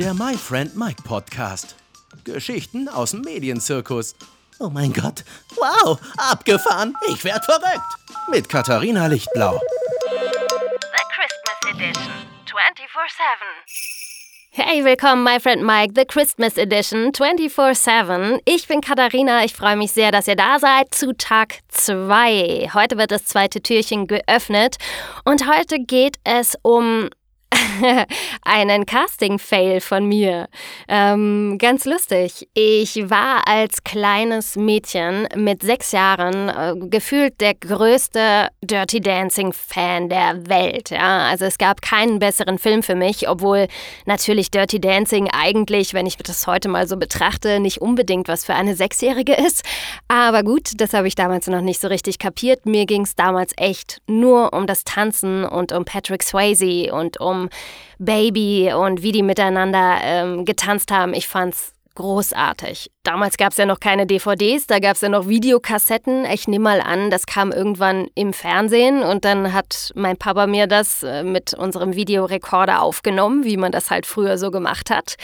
Der 0.00 0.14
My 0.14 0.34
Friend 0.34 0.74
Mike 0.74 1.02
Podcast. 1.02 1.76
Geschichten 2.24 2.88
aus 2.88 3.10
dem 3.10 3.20
Medienzirkus. 3.20 4.14
Oh 4.58 4.70
mein 4.70 4.94
Gott. 4.94 5.24
Wow, 5.56 6.00
abgefahren. 6.16 6.94
Ich 7.08 7.22
werd 7.22 7.44
verrückt. 7.44 7.84
Mit 8.30 8.48
Katharina 8.48 9.08
Lichtblau. 9.08 9.60
The 9.60 11.02
Christmas 11.14 11.74
Edition 11.74 12.12
24-7. 12.46 13.90
Hey, 14.52 14.82
willkommen, 14.82 15.22
my 15.22 15.38
friend 15.38 15.62
Mike, 15.62 15.92
The 15.94 16.06
Christmas 16.06 16.56
Edition 16.56 17.12
24-7. 17.12 18.40
Ich 18.46 18.68
bin 18.68 18.80
Katharina, 18.80 19.44
ich 19.44 19.52
freue 19.52 19.76
mich 19.76 19.92
sehr, 19.92 20.10
dass 20.12 20.26
ihr 20.28 20.36
da 20.36 20.58
seid 20.58 20.94
zu 20.94 21.12
Tag 21.12 21.58
2. 21.68 22.70
Heute 22.72 22.96
wird 22.96 23.10
das 23.10 23.26
zweite 23.26 23.60
Türchen 23.60 24.06
geöffnet 24.06 24.76
und 25.26 25.46
heute 25.46 25.78
geht 25.78 26.16
es 26.24 26.56
um 26.62 27.10
einen 28.42 28.86
Casting-Fail 28.86 29.80
von 29.80 30.06
mir. 30.06 30.48
Ähm, 30.88 31.56
ganz 31.58 31.84
lustig. 31.84 32.48
Ich 32.54 33.10
war 33.10 33.46
als 33.46 33.84
kleines 33.84 34.56
Mädchen 34.56 35.28
mit 35.36 35.62
sechs 35.62 35.92
Jahren 35.92 36.48
äh, 36.48 36.74
gefühlt 36.88 37.40
der 37.40 37.54
größte 37.54 38.48
Dirty 38.62 39.00
Dancing-Fan 39.00 40.08
der 40.08 40.48
Welt. 40.48 40.90
Ja? 40.90 41.28
Also 41.28 41.44
es 41.44 41.58
gab 41.58 41.82
keinen 41.82 42.18
besseren 42.18 42.58
Film 42.58 42.82
für 42.82 42.94
mich, 42.94 43.28
obwohl 43.28 43.68
natürlich 44.06 44.50
Dirty 44.50 44.80
Dancing 44.80 45.28
eigentlich, 45.30 45.94
wenn 45.94 46.06
ich 46.06 46.16
das 46.16 46.46
heute 46.46 46.68
mal 46.68 46.86
so 46.86 46.96
betrachte, 46.96 47.60
nicht 47.60 47.80
unbedingt 47.80 48.28
was 48.28 48.44
für 48.44 48.54
eine 48.54 48.74
Sechsjährige 48.74 49.34
ist. 49.34 49.64
Aber 50.08 50.42
gut, 50.42 50.72
das 50.76 50.92
habe 50.92 51.08
ich 51.08 51.14
damals 51.14 51.46
noch 51.46 51.60
nicht 51.60 51.80
so 51.80 51.88
richtig 51.88 52.18
kapiert. 52.18 52.66
Mir 52.66 52.86
ging 52.86 53.02
es 53.02 53.14
damals 53.14 53.52
echt 53.56 53.98
nur 54.06 54.52
um 54.52 54.66
das 54.66 54.84
Tanzen 54.84 55.44
und 55.44 55.72
um 55.72 55.84
Patrick 55.84 56.22
Swayze 56.22 56.92
und 56.92 57.20
um 57.20 57.48
Baby 57.98 58.72
und 58.72 59.02
wie 59.02 59.12
die 59.12 59.22
miteinander 59.22 59.98
ähm, 60.02 60.44
getanzt 60.44 60.90
haben. 60.90 61.14
Ich 61.14 61.28
fand's 61.28 61.72
großartig. 61.94 62.90
Damals 63.02 63.36
gab 63.36 63.52
es 63.52 63.58
ja 63.58 63.66
noch 63.66 63.80
keine 63.80 64.06
DVDs, 64.06 64.66
da 64.66 64.78
gab 64.78 64.94
es 64.94 65.02
ja 65.02 65.08
noch 65.08 65.28
Videokassetten. 65.28 66.24
Ich 66.24 66.48
nehme 66.48 66.64
mal 66.64 66.80
an, 66.80 67.10
das 67.10 67.26
kam 67.26 67.52
irgendwann 67.52 68.08
im 68.14 68.32
Fernsehen 68.32 69.02
und 69.02 69.24
dann 69.24 69.52
hat 69.52 69.92
mein 69.94 70.16
Papa 70.16 70.46
mir 70.46 70.66
das 70.66 71.02
äh, 71.02 71.22
mit 71.22 71.52
unserem 71.52 71.94
Videorekorder 71.94 72.80
aufgenommen, 72.80 73.44
wie 73.44 73.56
man 73.56 73.72
das 73.72 73.90
halt 73.90 74.06
früher 74.06 74.38
so 74.38 74.50
gemacht 74.50 74.90
hat. 74.90 75.16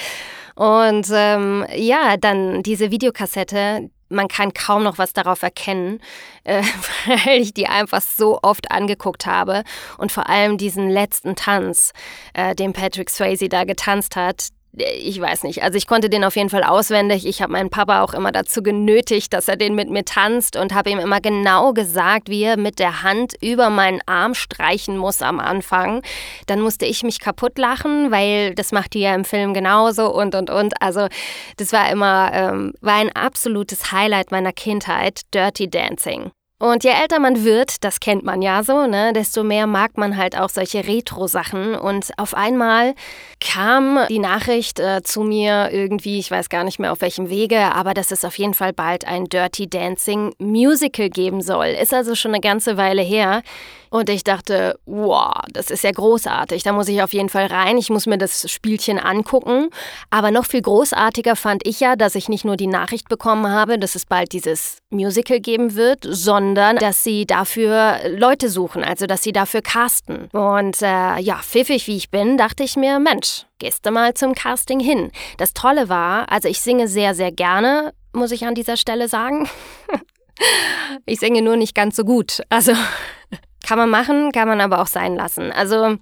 Und 0.55 1.07
ähm, 1.13 1.67
ja, 1.75 2.17
dann 2.17 2.63
diese 2.63 2.91
Videokassette, 2.91 3.91
man 4.09 4.29
kann 4.29 4.55
kaum 4.55 4.83
noch 4.83 4.99
was 4.99 5.13
darauf 5.13 5.43
erkennen, 5.43 6.01
äh, 6.45 6.63
weil 7.07 7.41
ich 7.41 7.55
die 7.55 7.67
einfach 7.67 8.03
so 8.03 8.39
oft 8.43 8.71
angeguckt 8.71 9.27
habe. 9.27 9.65
Und 9.99 10.13
vor 10.13 10.29
allem 10.29 10.59
diesen 10.59 10.89
letzten 10.89 11.37
Tanz, 11.37 11.93
äh, 12.35 12.55
den 12.55 12.73
Patrick 12.73 13.11
Swayze 13.11 13.49
da 13.49 13.65
getanzt 13.65 14.17
hat, 14.17 14.49
ich 14.77 15.21
weiß 15.21 15.45
nicht. 15.45 15.63
Also 15.63 15.79
ich 15.79 15.87
konnte 15.87 16.11
den 16.11 16.25
auf 16.25 16.37
jeden 16.37 16.51
Fall 16.51 16.63
auswendig. 16.63 17.27
Ich 17.27 17.41
habe 17.41 17.53
meinen 17.53 17.71
Papa 17.71 18.03
auch 18.03 18.13
immer 18.13 18.33
dazu 18.33 18.63
genötigt, 18.63 19.33
dass 19.33 19.49
er 19.49 19.57
den 19.57 19.75
mit 19.75 19.91
mir 19.91 20.05
tanzt 20.05 20.57
und 20.57 20.75
habe 20.75 20.91
ihm 20.91 20.99
immer 20.99 21.21
genau 21.21 21.73
gesagt, 21.73 22.29
wie 22.29 22.43
er 22.43 22.59
mit 22.59 22.79
der 22.79 23.03
Hand 23.03 23.35
über 23.41 23.71
meinen 23.71 24.01
Arm 24.07 24.35
streichen 24.35 24.99
muss 24.99 25.23
am 25.23 25.41
Anfang. 25.41 26.03
Dann 26.47 26.61
musste 26.61 26.85
ich 26.87 27.03
mich 27.03 27.21
kaputt 27.21 27.59
lachen, 27.59 28.11
weil 28.11 28.55
das 28.55 28.73
macht 28.73 28.95
die 28.95 29.01
ja 29.01 29.15
im 29.15 29.25
Film 29.25 29.55
genauso 29.55 30.13
und 30.13 30.35
und 30.35 30.51
und. 30.51 30.81
Also 30.83 31.09
das 31.57 31.73
war 31.73 31.91
immer 31.91 32.31
ähm, 32.33 32.75
war 32.81 32.97
ein 32.97 33.15
absolutes 33.15 33.93
Highlight 33.93 34.31
meiner 34.31 34.53
Kindheit, 34.53 35.23
Dirty 35.33 35.71
Dancing. 35.71 36.31
Und 36.59 36.85
je 36.85 36.91
älter 36.91 37.19
man 37.19 37.45
wird, 37.45 37.85
das 37.85 38.01
kennt 38.01 38.25
man 38.25 38.41
ja 38.41 38.63
so, 38.63 38.87
ne, 38.87 39.13
desto 39.13 39.45
mehr 39.45 39.67
mag 39.67 39.99
man 39.99 40.17
halt 40.17 40.39
auch 40.39 40.49
solche 40.49 40.87
Retro-Sachen. 40.87 41.75
Und 41.75 42.13
auf 42.17 42.33
einmal 42.33 42.95
kam 43.41 43.99
die 44.09 44.19
Nachricht 44.19 44.81
äh, 44.81 45.03
zu 45.03 45.21
mir 45.21 45.69
irgendwie, 45.71 46.19
ich 46.19 46.31
weiß 46.31 46.49
gar 46.49 46.65
nicht 46.65 46.79
mehr 46.79 46.93
auf 46.93 47.03
welchem 47.03 47.29
Wege, 47.29 47.59
aber 47.59 47.93
dass 47.93 48.11
es 48.11 48.25
auf 48.25 48.39
jeden 48.39 48.55
Fall 48.55 48.73
bald 48.73 49.07
ein 49.07 49.27
Dirty 49.27 49.69
Dancing 49.69 50.35
Musical 50.39 51.11
geben 51.11 51.43
soll. 51.43 51.67
Ist 51.67 51.93
also 51.93 52.15
schon 52.15 52.31
eine 52.31 52.41
ganze 52.41 52.79
Weile 52.79 53.03
her. 53.03 53.43
Und 53.91 54.11
ich 54.11 54.25
dachte, 54.25 54.79
wow, 54.87 55.35
das 55.53 55.71
ist 55.71 55.85
ja 55.85 55.91
großartig. 55.91 56.63
Da 56.63 56.73
muss 56.73 56.89
ich 56.89 57.03
auf 57.03 57.13
jeden 57.13 57.29
Fall 57.29 57.47
rein. 57.47 57.79
Ich 57.79 57.91
muss 57.91 58.07
mir 58.07 58.19
das 58.19 58.51
Spielchen 58.51 58.99
angucken. 58.99 59.69
Aber 60.11 60.31
noch 60.31 60.47
viel 60.47 60.63
großartiger 60.63 61.37
fand 61.37 61.67
ich 61.67 61.81
ja, 61.81 61.97
dass 61.97 62.15
ich 62.15 62.29
nicht 62.29 62.45
nur 62.45 62.57
die 62.57 62.67
Nachricht 62.67 63.09
bekommen 63.09 63.49
habe, 63.49 63.79
dass 63.79 63.95
es 63.95 64.07
bald 64.07 64.33
dieses 64.33 64.79
Musical 64.91 65.41
geben 65.41 65.75
wird, 65.75 66.01
sondern 66.03 66.77
dass 66.77 67.03
sie 67.03 67.27
dafür 67.27 67.99
Leute 68.09 68.49
suchen, 68.49 68.85
also 68.85 69.07
dass 69.07 69.23
sie 69.23 69.33
dafür 69.33 69.63
casten. 69.63 70.29
Und 70.33 70.81
äh, 70.81 71.19
ja, 71.19 71.41
pfiffig 71.43 71.87
wie 71.87 71.97
ich 71.97 72.11
bin, 72.11 72.37
dachte 72.37 72.63
ich 72.63 72.77
mir, 72.77 72.99
Mensch, 72.99 73.47
gehst 73.59 73.85
du 73.85 73.91
mal 73.91 74.15
zum 74.15 74.35
Casting 74.35 74.81
hin. 74.81 75.11
Das 75.39 75.55
Tolle 75.55 75.89
war, 75.89 76.31
also 76.31 76.49
ich 76.49 76.61
singe 76.61 76.87
sehr, 76.89 77.15
sehr 77.15 77.33
gerne, 77.33 77.93
muss 78.13 78.31
ich 78.31 78.47
an 78.47 78.55
dieser 78.55 78.77
Stelle 78.77 79.09
sagen. 79.09 79.49
ich 81.07 81.19
singe 81.19 81.43
nur 81.43 81.57
nicht 81.57 81.75
ganz 81.75 81.97
so 81.97 82.05
gut. 82.05 82.43
Also 82.49 82.73
kann 83.67 83.79
man 83.79 83.91
machen, 83.91 84.31
kann 84.31 84.47
man 84.47 84.61
aber 84.61 84.81
auch 84.81 84.87
sein 84.87 85.17
lassen. 85.17 85.51
Also 85.51 85.97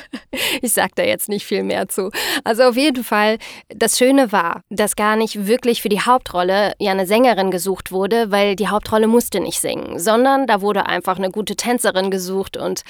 ich 0.62 0.72
sag 0.72 0.94
da 0.94 1.02
jetzt 1.02 1.28
nicht 1.28 1.46
viel 1.46 1.62
mehr 1.62 1.88
zu. 1.88 2.10
Also 2.44 2.64
auf 2.64 2.76
jeden 2.76 3.04
Fall, 3.04 3.38
das 3.68 3.98
Schöne 3.98 4.32
war, 4.32 4.62
dass 4.70 4.96
gar 4.96 5.16
nicht 5.16 5.46
wirklich 5.46 5.82
für 5.82 5.88
die 5.88 6.00
Hauptrolle 6.00 6.72
ja 6.78 6.90
eine 6.92 7.06
Sängerin 7.06 7.50
gesucht 7.50 7.92
wurde, 7.92 8.30
weil 8.30 8.56
die 8.56 8.68
Hauptrolle 8.68 9.06
musste 9.06 9.40
nicht 9.40 9.60
singen, 9.60 9.98
sondern 9.98 10.46
da 10.46 10.60
wurde 10.60 10.86
einfach 10.86 11.18
eine 11.18 11.30
gute 11.30 11.56
Tänzerin 11.56 12.10
gesucht 12.10 12.56
und 12.56 12.82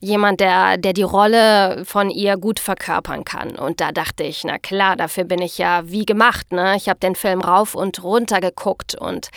jemand, 0.00 0.40
der, 0.40 0.78
der 0.78 0.92
die 0.92 1.02
Rolle 1.02 1.84
von 1.84 2.10
ihr 2.10 2.36
gut 2.36 2.58
verkörpern 2.58 3.24
kann. 3.24 3.56
Und 3.56 3.80
da 3.80 3.92
dachte 3.92 4.24
ich, 4.24 4.44
na 4.44 4.58
klar, 4.58 4.96
dafür 4.96 5.24
bin 5.24 5.42
ich 5.42 5.58
ja 5.58 5.82
wie 5.84 6.06
gemacht. 6.06 6.52
Ne? 6.52 6.74
Ich 6.76 6.88
habe 6.88 7.00
den 7.00 7.14
Film 7.14 7.40
rauf 7.40 7.74
und 7.74 8.02
runter 8.02 8.40
geguckt 8.40 8.94
und 8.94 9.28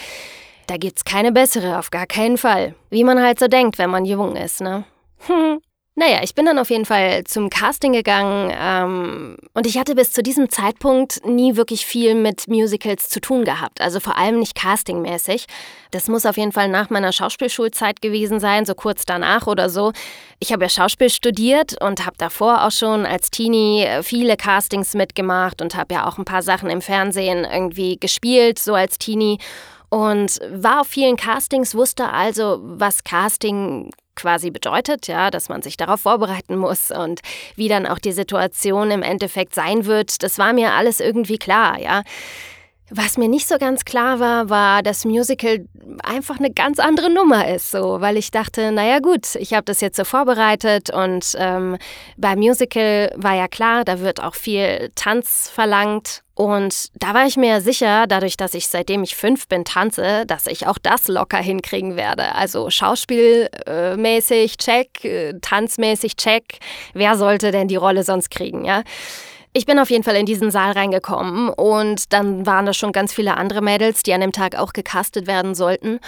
da 0.67 0.77
gibt's 0.77 1.03
keine 1.03 1.33
bessere, 1.33 1.77
auf 1.77 1.91
gar 1.91 2.07
keinen 2.07 2.37
Fall. 2.37 2.75
Wie 2.89 3.03
man 3.03 3.21
halt 3.21 3.39
so 3.39 3.47
denkt, 3.47 3.77
wenn 3.77 3.89
man 3.89 4.05
jung 4.05 4.35
ist, 4.37 4.61
ne? 4.61 4.85
Naja, 5.95 6.21
ich 6.23 6.33
bin 6.33 6.47
dann 6.47 6.57
auf 6.57 6.71
jeden 6.71 6.85
Fall 6.85 7.23
zum 7.25 7.51
Casting 7.51 7.93
gegangen 7.93 8.51
ähm, 8.59 9.37
und 9.53 9.67
ich 9.67 9.77
hatte 9.77 9.93
bis 9.93 10.11
zu 10.11 10.23
diesem 10.23 10.49
Zeitpunkt 10.49 11.23
nie 11.23 11.55
wirklich 11.55 11.85
viel 11.85 12.15
mit 12.15 12.47
Musicals 12.47 13.09
zu 13.09 13.21
tun 13.21 13.45
gehabt. 13.45 13.79
Also 13.79 13.99
vor 13.99 14.17
allem 14.17 14.39
nicht 14.39 14.55
castingmäßig. 14.55 15.45
Das 15.91 16.07
muss 16.07 16.25
auf 16.25 16.37
jeden 16.37 16.51
Fall 16.51 16.67
nach 16.67 16.89
meiner 16.89 17.11
Schauspielschulzeit 17.11 18.01
gewesen 18.01 18.39
sein, 18.39 18.65
so 18.65 18.73
kurz 18.73 19.05
danach 19.05 19.45
oder 19.45 19.69
so. 19.69 19.93
Ich 20.39 20.51
habe 20.51 20.65
ja 20.65 20.69
Schauspiel 20.69 21.11
studiert 21.11 21.79
und 21.79 22.07
habe 22.07 22.17
davor 22.17 22.65
auch 22.65 22.71
schon 22.71 23.05
als 23.05 23.29
Teenie 23.29 23.83
äh, 23.83 24.01
viele 24.01 24.35
Castings 24.35 24.95
mitgemacht 24.95 25.61
und 25.61 25.75
habe 25.75 25.93
ja 25.93 26.07
auch 26.07 26.17
ein 26.17 26.25
paar 26.25 26.41
Sachen 26.41 26.71
im 26.71 26.81
Fernsehen 26.81 27.45
irgendwie 27.45 27.99
gespielt, 27.99 28.57
so 28.57 28.73
als 28.73 28.97
Teenie 28.97 29.37
und 29.93 30.39
war 30.49 30.81
auf 30.81 30.87
vielen 30.87 31.17
Castings, 31.17 31.75
wusste 31.75 32.09
also, 32.09 32.57
was 32.63 33.03
Casting 33.03 33.91
quasi 34.15 34.49
bedeutet, 34.49 35.05
ja, 35.05 35.29
dass 35.29 35.49
man 35.49 35.61
sich 35.61 35.77
darauf 35.77 36.01
vorbereiten 36.01 36.55
muss 36.55 36.89
und 36.89 37.21
wie 37.55 37.67
dann 37.67 37.85
auch 37.85 37.99
die 37.99 38.11
Situation 38.11 38.89
im 38.89 39.03
Endeffekt 39.03 39.53
sein 39.53 39.85
wird, 39.85 40.23
das 40.23 40.39
war 40.39 40.51
mir 40.51 40.73
alles 40.73 40.99
irgendwie 40.99 41.37
klar, 41.37 41.79
ja. 41.79 42.01
Was 42.95 43.17
mir 43.17 43.27
nicht 43.27 43.47
so 43.47 43.57
ganz 43.57 43.85
klar 43.85 44.19
war, 44.19 44.49
war, 44.49 44.83
dass 44.83 45.03
Musical 45.03 45.65
einfach 46.03 46.37
eine 46.37 46.51
ganz 46.51 46.77
andere 46.77 47.09
Nummer 47.09 47.47
ist, 47.47 47.71
so, 47.71 48.01
weil 48.01 48.17
ich 48.17 48.29
dachte, 48.29 48.71
naja 48.71 48.99
gut, 48.99 49.33
ich 49.33 49.53
habe 49.53 49.63
das 49.63 49.81
jetzt 49.81 49.97
so 49.97 50.03
vorbereitet 50.03 50.91
und 50.91 51.35
ähm, 51.39 51.77
bei 52.17 52.35
Musical 52.35 53.11
war 53.15 53.33
ja 53.33 53.47
klar, 53.47 53.83
da 53.83 53.99
wird 53.99 54.21
auch 54.21 54.35
viel 54.35 54.91
Tanz 54.93 55.49
verlangt 55.51 56.21
und 56.35 56.89
da 56.95 57.15
war 57.15 57.25
ich 57.25 57.35
mir 57.35 57.61
sicher, 57.61 58.05
dadurch, 58.07 58.37
dass 58.37 58.53
ich 58.53 58.67
seitdem 58.67 59.01
ich 59.01 59.15
fünf 59.15 59.47
bin 59.47 59.65
tanze, 59.65 60.25
dass 60.27 60.45
ich 60.45 60.67
auch 60.67 60.77
das 60.77 61.07
locker 61.07 61.37
hinkriegen 61.37 61.95
werde. 61.95 62.35
Also 62.35 62.69
schauspielmäßig 62.69 64.57
check, 64.57 65.03
äh, 65.03 65.33
tanzmäßig 65.41 66.15
check. 66.15 66.59
Wer 66.93 67.17
sollte 67.17 67.51
denn 67.51 67.67
die 67.67 67.75
Rolle 67.75 68.03
sonst 68.03 68.29
kriegen, 68.29 68.65
ja? 68.65 68.83
Ich 69.55 69.67
bin 69.67 69.77
auf 69.77 69.91
jeden 69.91 70.03
Fall 70.03 70.15
in 70.15 70.25
diesen 70.25 70.49
Saal 70.49 70.71
reingekommen 70.71 71.49
und 71.49 72.11
dann 72.11 72.47
waren 72.47 72.65
da 72.65 72.73
schon 72.73 72.91
ganz 72.91 73.13
viele 73.13 73.37
andere 73.37 73.61
Mädels, 73.61 74.01
die 74.01 74.13
an 74.13 74.21
dem 74.21 74.31
Tag 74.31 74.55
auch 74.55 74.73
gecastet 74.73 75.27
werden 75.27 75.53
sollten. 75.53 75.99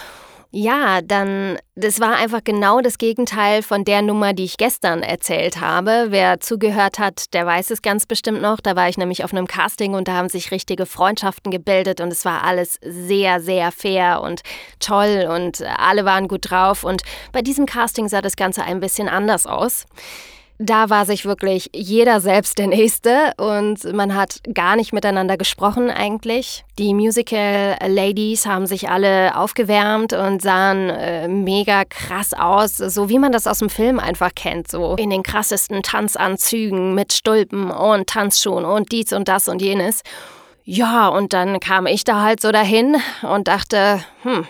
Ja, 0.50 1.00
dann, 1.00 1.58
das 1.74 2.00
war 2.00 2.16
einfach 2.16 2.42
genau 2.42 2.80
das 2.80 2.98
Gegenteil 2.98 3.62
von 3.62 3.84
der 3.84 4.00
Nummer, 4.02 4.32
die 4.32 4.44
ich 4.44 4.56
gestern 4.56 5.02
erzählt 5.02 5.60
habe. 5.60 6.06
Wer 6.08 6.40
zugehört 6.40 6.98
hat, 6.98 7.34
der 7.34 7.46
weiß 7.46 7.70
es 7.70 7.82
ganz 7.82 8.06
bestimmt 8.06 8.40
noch. 8.40 8.60
Da 8.60 8.74
war 8.74 8.88
ich 8.88 8.96
nämlich 8.96 9.22
auf 9.22 9.32
einem 9.32 9.46
Casting 9.46 9.94
und 9.94 10.08
da 10.08 10.14
haben 10.14 10.28
sich 10.28 10.50
richtige 10.50 10.86
Freundschaften 10.86 11.52
gebildet 11.52 12.00
und 12.00 12.08
es 12.08 12.24
war 12.24 12.42
alles 12.42 12.78
sehr, 12.82 13.40
sehr 13.40 13.70
fair 13.70 14.22
und 14.22 14.40
toll 14.80 15.28
und 15.30 15.62
alle 15.62 16.04
waren 16.04 16.26
gut 16.26 16.50
drauf. 16.50 16.84
Und 16.84 17.02
bei 17.32 17.42
diesem 17.42 17.66
Casting 17.66 18.08
sah 18.08 18.22
das 18.22 18.36
Ganze 18.36 18.64
ein 18.64 18.80
bisschen 18.80 19.08
anders 19.08 19.46
aus. 19.46 19.84
Da 20.58 20.88
war 20.88 21.04
sich 21.04 21.26
wirklich 21.26 21.68
jeder 21.74 22.20
selbst 22.20 22.56
der 22.56 22.66
Nächste 22.66 23.32
und 23.36 23.84
man 23.92 24.14
hat 24.14 24.40
gar 24.54 24.76
nicht 24.76 24.94
miteinander 24.94 25.36
gesprochen 25.36 25.90
eigentlich. 25.90 26.64
Die 26.78 26.94
Musical-Ladies 26.94 28.46
haben 28.46 28.66
sich 28.66 28.88
alle 28.88 29.36
aufgewärmt 29.36 30.14
und 30.14 30.40
sahen 30.40 30.88
äh, 30.88 31.28
mega 31.28 31.84
krass 31.84 32.32
aus, 32.32 32.78
so 32.78 33.10
wie 33.10 33.18
man 33.18 33.32
das 33.32 33.46
aus 33.46 33.58
dem 33.58 33.68
Film 33.68 34.00
einfach 34.00 34.34
kennt, 34.34 34.70
so 34.70 34.94
in 34.96 35.10
den 35.10 35.22
krassesten 35.22 35.82
Tanzanzügen 35.82 36.94
mit 36.94 37.12
Stulpen 37.12 37.70
und 37.70 38.06
Tanzschuhen 38.06 38.64
und 38.64 38.92
dies 38.92 39.12
und 39.12 39.28
das 39.28 39.48
und 39.48 39.60
jenes. 39.60 40.02
Ja, 40.64 41.08
und 41.08 41.34
dann 41.34 41.60
kam 41.60 41.86
ich 41.86 42.02
da 42.04 42.22
halt 42.22 42.40
so 42.40 42.50
dahin 42.50 42.96
und 43.22 43.46
dachte, 43.46 44.00
hm, 44.22 44.46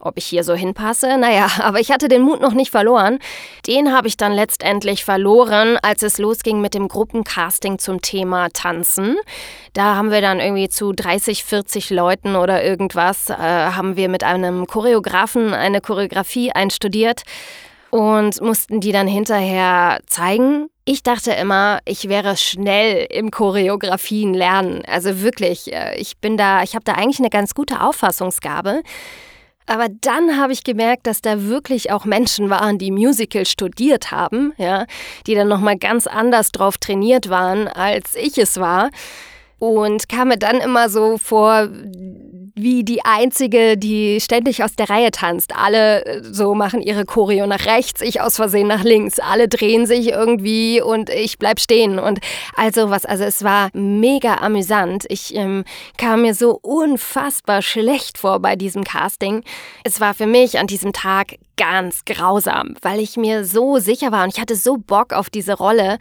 ob 0.00 0.16
ich 0.16 0.26
hier 0.26 0.44
so 0.44 0.54
hinpasse? 0.54 1.18
Naja, 1.18 1.48
aber 1.60 1.80
ich 1.80 1.90
hatte 1.90 2.08
den 2.08 2.22
Mut 2.22 2.40
noch 2.40 2.52
nicht 2.52 2.70
verloren. 2.70 3.18
Den 3.66 3.92
habe 3.92 4.08
ich 4.08 4.16
dann 4.16 4.32
letztendlich 4.32 5.04
verloren, 5.04 5.78
als 5.82 6.02
es 6.02 6.18
losging 6.18 6.60
mit 6.60 6.74
dem 6.74 6.88
Gruppencasting 6.88 7.78
zum 7.78 8.00
Thema 8.02 8.48
Tanzen. 8.50 9.16
Da 9.72 9.94
haben 9.94 10.10
wir 10.10 10.20
dann 10.20 10.40
irgendwie 10.40 10.68
zu 10.68 10.92
30, 10.92 11.44
40 11.44 11.90
Leuten 11.90 12.36
oder 12.36 12.64
irgendwas, 12.64 13.30
äh, 13.30 13.34
haben 13.34 13.96
wir 13.96 14.08
mit 14.08 14.24
einem 14.24 14.66
Choreografen 14.66 15.54
eine 15.54 15.80
Choreografie 15.80 16.52
einstudiert 16.52 17.22
und 17.90 18.40
mussten 18.40 18.80
die 18.80 18.92
dann 18.92 19.06
hinterher 19.06 20.00
zeigen. 20.06 20.68
Ich 20.84 21.02
dachte 21.02 21.32
immer, 21.32 21.80
ich 21.84 22.08
wäre 22.08 22.36
schnell 22.36 23.06
im 23.10 23.30
Choreografien 23.30 24.34
lernen. 24.34 24.82
Also 24.86 25.20
wirklich, 25.20 25.72
äh, 25.72 25.96
ich 25.96 26.18
bin 26.18 26.36
da, 26.36 26.62
ich 26.62 26.74
habe 26.74 26.84
da 26.84 26.94
eigentlich 26.94 27.18
eine 27.18 27.30
ganz 27.30 27.54
gute 27.54 27.80
Auffassungsgabe. 27.80 28.82
Aber 29.70 29.86
dann 29.88 30.36
habe 30.36 30.52
ich 30.52 30.64
gemerkt, 30.64 31.06
dass 31.06 31.22
da 31.22 31.44
wirklich 31.44 31.92
auch 31.92 32.04
Menschen 32.04 32.50
waren, 32.50 32.76
die 32.76 32.90
Musical 32.90 33.46
studiert 33.46 34.10
haben, 34.10 34.52
ja, 34.56 34.84
die 35.28 35.36
dann 35.36 35.46
nochmal 35.46 35.78
ganz 35.78 36.08
anders 36.08 36.50
drauf 36.50 36.76
trainiert 36.76 37.30
waren, 37.30 37.68
als 37.68 38.16
ich 38.16 38.36
es 38.36 38.58
war. 38.58 38.90
Und 39.60 40.08
kam 40.08 40.28
mir 40.28 40.38
dann 40.38 40.56
immer 40.56 40.88
so 40.88 41.16
vor, 41.18 41.68
wie 42.54 42.84
die 42.84 43.04
Einzige, 43.04 43.76
die 43.76 44.20
ständig 44.20 44.62
aus 44.64 44.74
der 44.74 44.90
Reihe 44.90 45.10
tanzt. 45.10 45.54
Alle 45.56 46.04
äh, 46.04 46.22
so 46.22 46.54
machen 46.54 46.80
ihre 46.80 47.04
Choreo 47.04 47.46
nach 47.46 47.66
rechts, 47.66 48.00
ich 48.00 48.20
aus 48.20 48.36
Versehen 48.36 48.68
nach 48.68 48.84
links. 48.84 49.18
Alle 49.18 49.48
drehen 49.48 49.86
sich 49.86 50.08
irgendwie 50.08 50.80
und 50.80 51.10
ich 51.10 51.38
bleib 51.38 51.60
stehen 51.60 51.98
und 51.98 52.20
all 52.56 52.74
sowas. 52.74 53.04
Also 53.04 53.24
es 53.24 53.44
war 53.44 53.68
mega 53.72 54.36
amüsant. 54.36 55.04
Ich 55.08 55.34
ähm, 55.34 55.64
kam 55.96 56.22
mir 56.22 56.34
so 56.34 56.58
unfassbar 56.60 57.62
schlecht 57.62 58.18
vor 58.18 58.40
bei 58.40 58.56
diesem 58.56 58.84
Casting. 58.84 59.42
Es 59.84 60.00
war 60.00 60.14
für 60.14 60.26
mich 60.26 60.58
an 60.58 60.66
diesem 60.66 60.92
Tag 60.92 61.36
ganz 61.56 62.04
grausam, 62.04 62.74
weil 62.82 63.00
ich 63.00 63.16
mir 63.16 63.44
so 63.44 63.78
sicher 63.78 64.12
war 64.12 64.24
und 64.24 64.34
ich 64.34 64.40
hatte 64.40 64.56
so 64.56 64.76
Bock 64.78 65.12
auf 65.12 65.30
diese 65.30 65.54
Rolle. 65.54 65.98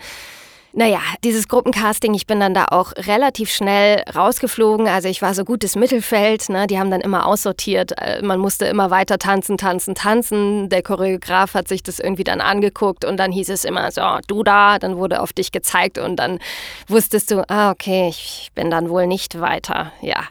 Naja, 0.72 1.00
dieses 1.24 1.48
Gruppencasting, 1.48 2.14
ich 2.14 2.28
bin 2.28 2.40
dann 2.40 2.54
da 2.54 2.66
auch 2.70 2.94
relativ 2.96 3.50
schnell 3.52 4.04
rausgeflogen. 4.16 4.88
Also 4.88 5.08
ich 5.08 5.22
war 5.22 5.34
so 5.34 5.44
gutes 5.44 5.76
Mittelfeld. 5.76 6.48
Ne? 6.50 6.68
Die 6.68 6.78
haben 6.78 6.92
dann 6.92 7.02
immer 7.02 7.26
aussortiert. 7.26 7.94
Äh, 7.98 8.22
man 8.22 8.40
musste 8.40 8.66
immer 8.66 8.92
weiter 8.92 9.18
tanzen, 9.18 9.58
tanzen, 9.58 9.96
tanzen. 9.96 10.70
Der 10.70 10.84
Choreograf 10.84 11.56
hat 11.56 11.68
sich 11.68 11.82
das 11.82 12.00
irgendwie 12.00 12.24
dann 12.24 12.40
angeguckt 12.40 13.04
und 13.04 13.18
dann 13.18 13.32
hieß 13.32 13.50
es 13.50 13.66
immer 13.66 13.92
so, 13.92 14.02
du 14.28 14.44
da. 14.44 14.78
Dann 14.78 14.98
wurde 14.98 15.22
auf 15.22 15.34
dich 15.34 15.52
gezeigt 15.52 15.98
und 15.98 16.18
dann 16.18 16.40
wusstest 16.88 17.32
du, 17.32 17.50
ah, 17.50 17.72
okay, 17.72 18.08
ich 18.10 18.52
bin 18.54 18.70
dann 18.70 18.90
wohl 18.90 19.08
nicht 19.08 19.42
weiter. 19.42 19.92
Ja. 20.02 20.24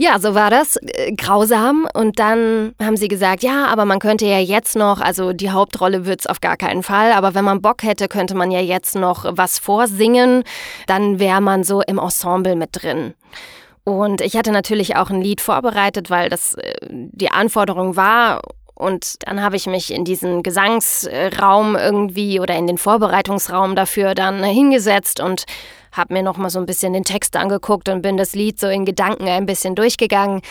Ja, 0.00 0.20
so 0.20 0.32
war 0.36 0.48
das. 0.48 0.76
Äh, 0.76 1.12
grausam. 1.16 1.88
Und 1.92 2.20
dann 2.20 2.72
haben 2.80 2.96
sie 2.96 3.08
gesagt, 3.08 3.42
ja, 3.42 3.66
aber 3.66 3.84
man 3.84 3.98
könnte 3.98 4.26
ja 4.26 4.38
jetzt 4.38 4.76
noch, 4.76 5.00
also 5.00 5.32
die 5.32 5.50
Hauptrolle 5.50 6.06
wird 6.06 6.20
es 6.20 6.28
auf 6.28 6.40
gar 6.40 6.56
keinen 6.56 6.84
Fall, 6.84 7.10
aber 7.10 7.34
wenn 7.34 7.44
man 7.44 7.60
Bock 7.60 7.82
hätte, 7.82 8.06
könnte 8.06 8.36
man 8.36 8.52
ja 8.52 8.60
jetzt 8.60 8.94
noch 8.94 9.24
was 9.28 9.58
vorsingen. 9.58 10.44
Dann 10.86 11.18
wäre 11.18 11.40
man 11.40 11.64
so 11.64 11.82
im 11.82 11.98
Ensemble 11.98 12.54
mit 12.54 12.68
drin. 12.80 13.14
Und 13.82 14.20
ich 14.20 14.36
hatte 14.36 14.52
natürlich 14.52 14.94
auch 14.94 15.10
ein 15.10 15.20
Lied 15.20 15.40
vorbereitet, 15.40 16.10
weil 16.10 16.28
das 16.28 16.54
äh, 16.54 16.74
die 16.88 17.32
Anforderung 17.32 17.96
war. 17.96 18.42
Und 18.76 19.16
dann 19.26 19.42
habe 19.42 19.56
ich 19.56 19.66
mich 19.66 19.92
in 19.92 20.04
diesen 20.04 20.44
Gesangsraum 20.44 21.74
irgendwie 21.74 22.38
oder 22.38 22.54
in 22.54 22.68
den 22.68 22.78
Vorbereitungsraum 22.78 23.74
dafür 23.74 24.14
dann 24.14 24.44
hingesetzt 24.44 25.18
und 25.18 25.44
habe 25.92 26.14
mir 26.14 26.22
noch 26.22 26.36
mal 26.36 26.50
so 26.50 26.58
ein 26.58 26.66
bisschen 26.66 26.92
den 26.92 27.04
Text 27.04 27.36
angeguckt 27.36 27.88
und 27.88 28.02
bin 28.02 28.16
das 28.16 28.34
Lied 28.34 28.58
so 28.58 28.68
in 28.68 28.84
Gedanken 28.84 29.28
ein 29.28 29.46
bisschen 29.46 29.74
durchgegangen. 29.74 30.42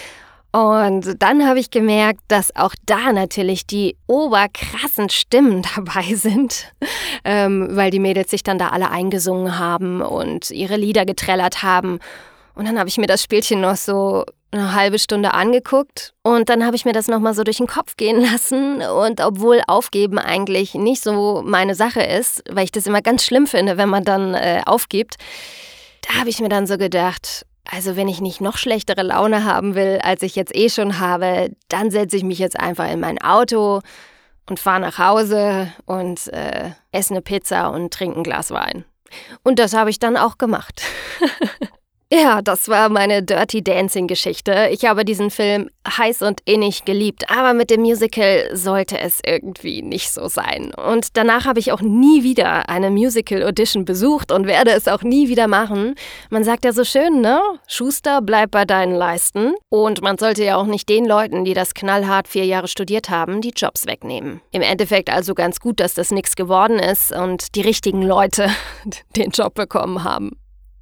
Und 0.52 1.22
dann 1.22 1.48
habe 1.48 1.60
ich 1.60 1.70
gemerkt, 1.70 2.22
dass 2.30 2.56
auch 2.56 2.74
da 2.86 3.12
natürlich 3.12 3.68
die 3.68 3.98
oberkrassen 4.08 5.10
Stimmen 5.10 5.64
dabei 5.76 6.16
sind, 6.16 6.74
ähm, 7.24 7.68
weil 7.72 7.92
die 7.92 8.00
Mädels 8.00 8.32
sich 8.32 8.44
dann 8.44 8.58
da 8.58 8.70
alle 8.70 8.90
eingesungen 8.90 9.60
haben 9.60 10.02
und 10.02 10.50
ihre 10.52 10.78
Lieder 10.78 11.06
getrellert 11.06 11.64
haben. 11.64 12.00
Und 12.56 12.66
dann 12.66 12.80
habe 12.80 12.90
ich 12.90 12.98
mir 12.98 13.08
das 13.08 13.22
Spielchen 13.22 13.62
noch 13.62 13.76
so 13.76 14.26
eine 14.52 14.74
halbe 14.74 14.98
Stunde 15.00 15.34
angeguckt 15.34 16.14
und 16.24 16.50
dann 16.50 16.66
habe 16.66 16.76
ich 16.76 16.86
mir 16.86 16.94
das 16.94 17.08
nochmal 17.08 17.34
so 17.34 17.44
durch 17.44 17.58
den 17.58 17.68
Kopf 17.68 17.98
gehen 17.98 18.22
lassen 18.32 18.82
und 18.82 19.22
obwohl 19.22 19.62
Aufgeben 19.68 20.20
eigentlich 20.20 20.74
nicht 20.74 21.04
so 21.04 21.42
meine 21.46 21.76
Sache 21.76 22.02
ist, 22.02 22.44
weil 22.50 22.64
ich 22.64 22.72
das 22.72 22.88
immer 22.88 23.02
ganz 23.02 23.26
schlimm 23.26 23.48
finde, 23.48 23.78
wenn 23.78 23.90
man 23.90 24.04
dann 24.04 24.34
äh, 24.34 24.62
aufgibt, 24.66 25.16
da 26.08 26.20
habe 26.20 26.30
ich 26.30 26.40
mir 26.40 26.50
dann 26.50 26.68
so 26.68 26.78
gedacht, 26.78 27.46
also 27.70 27.98
wenn 27.98 28.08
ich 28.08 28.22
nicht 28.22 28.40
noch 28.40 28.58
schlechtere 28.58 29.04
Laune 29.04 29.44
haben 29.44 29.76
will, 29.76 30.00
als 30.02 30.24
ich 30.24 30.36
jetzt 30.36 30.56
eh 30.56 30.70
schon 30.70 31.00
habe, 31.00 31.52
dann 31.68 31.92
setze 31.92 32.16
ich 32.16 32.24
mich 32.24 32.40
jetzt 32.40 32.58
einfach 32.58 32.90
in 32.90 33.02
mein 33.02 33.22
Auto 33.22 33.82
und 34.50 34.60
fahre 34.60 34.80
nach 34.80 34.98
Hause 34.98 35.72
und 35.86 36.28
äh, 36.30 36.72
esse 36.92 37.14
eine 37.14 37.22
Pizza 37.22 37.70
und 37.70 37.94
trinke 37.94 38.20
ein 38.20 38.24
Glas 38.24 38.52
Wein. 38.52 38.86
Und 39.44 39.60
das 39.60 39.74
habe 39.74 39.90
ich 39.90 40.00
dann 40.00 40.18
auch 40.18 40.38
gemacht. 40.38 40.82
Ja, 42.10 42.42
das 42.42 42.70
war 42.70 42.88
meine 42.88 43.22
Dirty 43.22 43.62
Dancing 43.62 44.08
Geschichte. 44.08 44.70
Ich 44.72 44.86
habe 44.86 45.04
diesen 45.04 45.30
Film 45.30 45.70
heiß 45.86 46.22
und 46.22 46.40
innig 46.46 46.86
geliebt, 46.86 47.30
aber 47.30 47.54
mit 47.54 47.70
dem 47.70 47.82
Musical 47.82 48.50
sollte 48.54 48.98
es 48.98 49.20
irgendwie 49.26 49.82
nicht 49.82 50.12
so 50.12 50.30
sein. 50.30 50.74
Und 50.74 51.18
danach 51.18 51.44
habe 51.44 51.60
ich 51.60 51.74
auch 51.74 51.82
nie 51.82 52.24
wieder 52.24 52.70
eine 52.70 52.92
Musical 52.92 53.44
Audition 53.44 53.84
besucht 53.84 54.32
und 54.32 54.48
werde 54.48 54.72
es 54.72 54.88
auch 54.88 55.02
nie 55.02 55.28
wieder 55.28 55.48
machen. 55.48 55.96
Man 56.30 56.46
sagt 56.46 56.64
ja 56.64 56.72
so 56.72 56.86
schön, 56.86 57.20
ne? 57.20 57.42
Schuster, 57.68 58.22
bleib 58.22 58.52
bei 58.52 58.64
deinen 58.64 58.96
Leisten. 58.96 59.54
Und 59.68 60.02
man 60.02 60.18
sollte 60.18 60.46
ja 60.46 60.56
auch 60.56 60.66
nicht 60.66 60.88
den 60.88 61.04
Leuten, 61.04 61.44
die 61.44 61.54
das 61.54 61.74
knallhart 61.74 62.30
vier 62.30 62.46
Jahre 62.46 62.70
studiert 62.70 63.10
haben, 63.10 63.42
die 63.42 63.52
Jobs 63.54 63.86
wegnehmen. 63.86 64.40
Im 64.52 64.62
Endeffekt 64.62 65.10
also 65.10 65.36
ganz 65.36 65.60
gut, 65.60 65.82
dass 65.82 65.96
das 65.96 66.12
nichts 66.12 66.38
geworden 66.38 66.80
ist 66.80 67.12
und 67.12 67.54
die 67.56 67.62
richtigen 67.62 68.02
Leute 68.02 68.50
den 69.18 69.32
Job 69.32 69.56
bekommen 69.56 70.06
haben. 70.06 70.32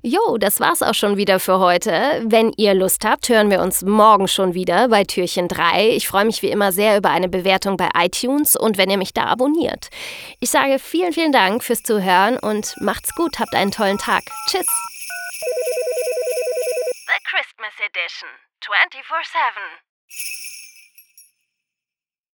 Jo, 0.08 0.38
das 0.38 0.60
war's 0.60 0.84
auch 0.84 0.94
schon 0.94 1.18
wieder 1.18 1.40
für 1.40 1.58
heute. 1.58 2.22
Wenn 2.26 2.54
ihr 2.58 2.76
Lust 2.76 3.04
habt, 3.04 3.28
hören 3.28 3.50
wir 3.50 3.60
uns 3.60 3.82
morgen 3.82 4.28
schon 4.28 4.54
wieder 4.54 4.88
bei 4.90 5.04
Türchen 5.04 5.48
3. 5.48 5.90
Ich 5.90 6.08
freue 6.08 6.26
mich 6.26 6.44
wie 6.44 6.52
immer 6.52 6.72
sehr 6.72 6.96
über 6.96 7.10
eine 7.10 7.28
Bewertung 7.28 7.76
bei 7.76 7.90
iTunes 7.96 8.56
und 8.56 8.78
wenn 8.78 8.92
ihr 8.92 9.00
mich 9.00 9.14
da 9.14 9.24
abonniert. 9.24 9.90
Ich 10.40 10.52
sage 10.52 10.78
vielen, 10.78 11.12
vielen 11.12 11.32
Dank 11.32 11.64
fürs 11.64 11.82
Zuhören 11.82 12.38
und 12.38 12.76
macht's 12.82 13.16
gut, 13.16 13.40
habt 13.40 13.56
einen 13.56 13.72
tollen 13.72 13.98
Tag. 13.98 14.22
Tschüss. 14.48 14.68
The 17.08 17.20
Christmas 17.28 17.74
Edition 17.80 18.30
24 18.62 19.02
7. 19.02 20.45